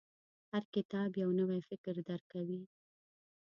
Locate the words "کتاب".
0.75-1.09